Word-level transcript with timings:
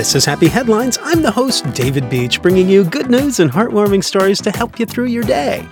This 0.00 0.14
is 0.14 0.24
Happy 0.24 0.48
Headlines. 0.48 0.98
I'm 1.02 1.20
the 1.20 1.30
host, 1.30 1.70
David 1.74 2.08
Beach, 2.08 2.40
bringing 2.40 2.70
you 2.70 2.84
good 2.84 3.10
news 3.10 3.38
and 3.38 3.50
heartwarming 3.50 4.02
stories 4.02 4.40
to 4.40 4.50
help 4.50 4.80
you 4.80 4.86
through 4.86 5.08
your 5.08 5.24
day. 5.24 5.68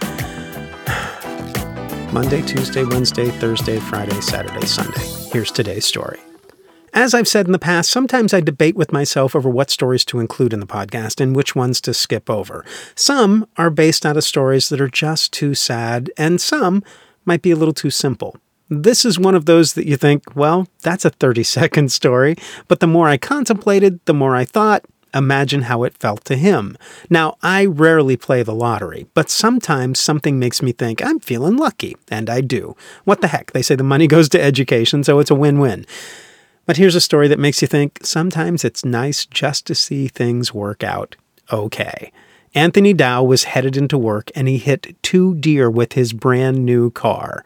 Monday, 2.12 2.42
Tuesday, 2.42 2.84
Wednesday, 2.84 3.30
Thursday, 3.30 3.80
Friday, 3.80 4.20
Saturday, 4.20 4.66
Sunday. 4.66 5.00
Here's 5.32 5.50
today's 5.50 5.86
story. 5.86 6.18
As 6.92 7.14
I've 7.14 7.26
said 7.26 7.46
in 7.46 7.52
the 7.52 7.58
past, 7.58 7.88
sometimes 7.88 8.34
I 8.34 8.42
debate 8.42 8.76
with 8.76 8.92
myself 8.92 9.34
over 9.34 9.48
what 9.48 9.70
stories 9.70 10.04
to 10.04 10.20
include 10.20 10.52
in 10.52 10.60
the 10.60 10.66
podcast 10.66 11.22
and 11.22 11.34
which 11.34 11.56
ones 11.56 11.80
to 11.80 11.94
skip 11.94 12.28
over. 12.28 12.66
Some 12.94 13.48
are 13.56 13.70
based 13.70 14.04
out 14.04 14.18
of 14.18 14.24
stories 14.24 14.68
that 14.68 14.78
are 14.82 14.90
just 14.90 15.32
too 15.32 15.54
sad, 15.54 16.10
and 16.18 16.38
some 16.38 16.84
might 17.24 17.40
be 17.40 17.50
a 17.50 17.56
little 17.56 17.72
too 17.72 17.88
simple. 17.88 18.36
This 18.70 19.04
is 19.04 19.18
one 19.18 19.34
of 19.34 19.46
those 19.46 19.74
that 19.74 19.86
you 19.86 19.96
think, 19.96 20.36
well, 20.36 20.68
that's 20.82 21.04
a 21.04 21.10
30 21.10 21.42
second 21.42 21.92
story, 21.92 22.36
but 22.66 22.80
the 22.80 22.86
more 22.86 23.08
I 23.08 23.16
contemplated, 23.16 24.00
the 24.04 24.14
more 24.14 24.36
I 24.36 24.44
thought, 24.44 24.84
imagine 25.14 25.62
how 25.62 25.84
it 25.84 25.96
felt 25.96 26.24
to 26.26 26.36
him. 26.36 26.76
Now, 27.08 27.36
I 27.42 27.64
rarely 27.64 28.16
play 28.16 28.42
the 28.42 28.54
lottery, 28.54 29.06
but 29.14 29.30
sometimes 29.30 29.98
something 29.98 30.38
makes 30.38 30.60
me 30.60 30.72
think 30.72 31.02
I'm 31.02 31.18
feeling 31.18 31.56
lucky, 31.56 31.96
and 32.10 32.28
I 32.28 32.42
do. 32.42 32.76
What 33.04 33.22
the 33.22 33.28
heck? 33.28 33.52
They 33.52 33.62
say 33.62 33.74
the 33.74 33.84
money 33.84 34.06
goes 34.08 34.28
to 34.30 34.42
education, 34.42 35.02
so 35.02 35.18
it's 35.18 35.30
a 35.30 35.34
win 35.34 35.58
win. 35.58 35.86
But 36.66 36.76
here's 36.76 36.94
a 36.94 37.00
story 37.00 37.28
that 37.28 37.38
makes 37.38 37.62
you 37.62 37.68
think 37.68 38.00
sometimes 38.02 38.62
it's 38.64 38.84
nice 38.84 39.24
just 39.24 39.66
to 39.66 39.74
see 39.74 40.08
things 40.08 40.52
work 40.52 40.84
out 40.84 41.16
okay. 41.52 42.12
Anthony 42.54 42.92
Dow 42.92 43.22
was 43.22 43.44
headed 43.44 43.76
into 43.76 43.98
work 43.98 44.30
and 44.34 44.48
he 44.48 44.58
hit 44.58 44.96
two 45.02 45.34
deer 45.36 45.70
with 45.70 45.92
his 45.92 46.12
brand 46.12 46.64
new 46.64 46.90
car. 46.90 47.44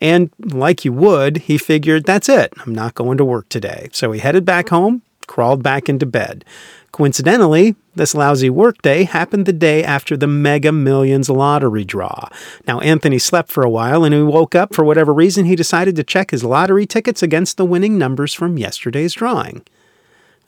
And 0.00 0.30
like 0.38 0.84
you 0.84 0.92
would, 0.92 1.38
he 1.38 1.58
figured, 1.58 2.04
that's 2.04 2.28
it, 2.28 2.52
I'm 2.58 2.74
not 2.74 2.94
going 2.94 3.18
to 3.18 3.24
work 3.24 3.48
today. 3.48 3.88
So 3.92 4.12
he 4.12 4.20
headed 4.20 4.44
back 4.44 4.68
home, 4.68 5.02
crawled 5.26 5.62
back 5.62 5.88
into 5.88 6.06
bed. 6.06 6.44
Coincidentally, 6.92 7.76
this 7.94 8.14
lousy 8.14 8.48
workday 8.48 9.04
happened 9.04 9.44
the 9.44 9.52
day 9.52 9.84
after 9.84 10.16
the 10.16 10.26
Mega 10.26 10.72
Millions 10.72 11.28
lottery 11.28 11.84
draw. 11.84 12.28
Now, 12.66 12.80
Anthony 12.80 13.18
slept 13.18 13.50
for 13.50 13.62
a 13.62 13.70
while 13.70 14.04
and 14.04 14.14
he 14.14 14.22
woke 14.22 14.54
up. 14.54 14.74
For 14.74 14.84
whatever 14.84 15.12
reason, 15.12 15.44
he 15.44 15.54
decided 15.54 15.96
to 15.96 16.04
check 16.04 16.30
his 16.30 16.44
lottery 16.44 16.86
tickets 16.86 17.22
against 17.22 17.56
the 17.56 17.66
winning 17.66 17.98
numbers 17.98 18.32
from 18.32 18.56
yesterday's 18.56 19.12
drawing. 19.12 19.64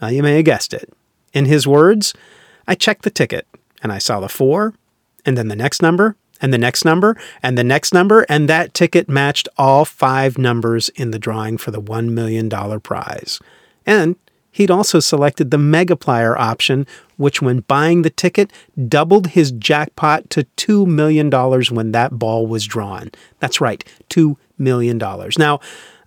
Uh, 0.01 0.07
you 0.07 0.23
may 0.23 0.37
have 0.37 0.45
guessed 0.47 0.73
it. 0.73 0.92
In 1.33 1.45
his 1.45 1.67
words, 1.67 2.14
I 2.67 2.75
checked 2.75 3.03
the 3.03 3.11
ticket 3.11 3.47
and 3.83 3.92
I 3.92 3.98
saw 3.98 4.20
the 4.20 4.29
four, 4.29 4.75
and 5.25 5.37
then 5.37 5.48
the 5.48 5.57
next 5.57 5.83
number, 5.83 6.17
and 6.41 6.52
the 6.52 6.58
next 6.58 6.84
number 6.84 7.16
and 7.42 7.56
the 7.56 7.64
next 7.64 7.92
number, 7.92 8.22
and 8.28 8.48
that 8.48 8.74
ticket 8.74 9.08
matched 9.08 9.48
all 9.58 9.84
five 9.84 10.38
numbers 10.38 10.88
in 10.91 11.10
the 11.10 11.19
drawing 11.19 11.58
for 11.58 11.70
the 11.70 11.83
$1 11.83 12.10
million 12.10 12.48
prize. 12.80 13.38
And 13.86 14.16
he'd 14.50 14.70
also 14.70 15.00
selected 15.00 15.50
the 15.50 15.56
Megaplier 15.56 16.36
option, 16.38 16.86
which, 17.16 17.42
when 17.42 17.61
buying 17.61 18.02
the 18.02 18.11
ticket, 18.11 18.52
doubled 18.88 19.28
his 19.28 19.52
jackpot 19.52 20.30
to 20.30 20.44
$2 20.56 20.86
million 20.86 21.30
when 21.30 21.92
that 21.92 22.18
ball 22.18 22.46
was 22.46 22.66
drawn. 22.66 23.11
That's 23.38 23.61
right, 23.61 23.84
$2 24.08 24.36
million. 24.58 24.98
Now, 25.38 25.61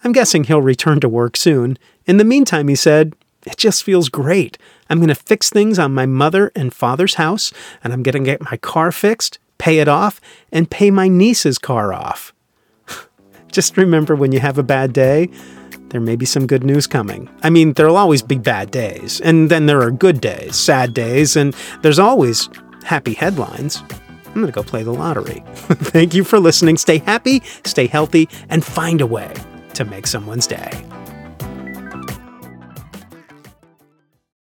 I'm 0.04 0.12
guessing 0.12 0.44
he'll 0.44 0.62
return 0.62 1.00
to 1.00 1.10
work 1.10 1.38
soon. 1.38 1.78
In 2.06 2.18
the 2.18 2.26
meantime, 2.26 2.68
he 2.68 2.76
said, 2.76 3.14
it 3.46 3.58
just 3.58 3.84
feels 3.84 4.10
great. 4.10 4.58
I'm 4.90 5.00
going 5.00 5.10
to 5.10 5.16
fix 5.16 5.50
things 5.50 5.80
on 5.80 5.94
my 5.94 6.06
mother 6.06 6.52
and 6.56 6.74
father's 6.74 7.16
house, 7.16 7.52
and 7.84 7.92
I'm 7.94 8.04
going 8.04 8.24
to 8.24 8.32
get 8.32 8.42
my 8.42 8.58
car 8.58 8.92
fixed, 8.92 9.40
pay 9.64 9.80
it 9.80 9.88
off, 9.88 10.20
and 10.52 10.70
pay 10.70 10.92
my 10.92 11.08
niece's 11.08 11.58
car 11.58 11.94
off. 11.94 12.34
Just 13.50 13.78
remember 13.78 14.14
when 14.14 14.34
you 14.34 14.42
have 14.42 14.58
a 14.58 14.64
bad 14.64 14.92
day, 14.92 15.30
there 15.88 16.02
may 16.02 16.18
be 16.18 16.26
some 16.26 16.46
good 16.46 16.66
news 16.66 16.86
coming. 16.86 17.30
I 17.44 17.50
mean, 17.50 17.72
there'll 17.72 17.96
always 17.96 18.22
be 18.22 18.38
bad 18.38 18.72
days, 18.72 19.22
and 19.22 19.50
then 19.50 19.66
there 19.66 19.82
are 19.82 19.90
good 19.90 20.20
days, 20.20 20.58
sad 20.58 20.94
days, 20.94 21.38
and 21.38 21.56
there's 21.82 21.98
always 21.98 22.50
happy 22.84 23.14
headlines. 23.14 23.82
I'm 24.26 24.34
going 24.34 24.48
to 24.48 24.52
go 24.52 24.64
play 24.64 24.84
the 24.84 24.92
lottery. 24.92 25.42
Thank 25.94 26.14
you 26.14 26.26
for 26.26 26.40
listening. 26.40 26.76
Stay 26.76 26.98
happy, 26.98 27.42
stay 27.64 27.88
healthy, 27.88 28.28
and 28.50 28.66
find 28.66 29.00
a 29.00 29.08
way 29.08 29.34
to 29.76 29.86
make 29.86 30.08
someone's 30.08 30.46
day. 30.46 31.03